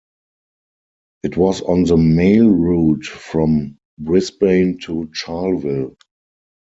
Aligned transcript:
It 1.21 1.37
was 1.37 1.61
on 1.61 1.83
the 1.83 1.95
mail 1.95 2.49
route 2.49 3.05
from 3.05 3.77
Brisbane 3.99 4.79
to 4.79 5.11
Charleville. 5.13 5.95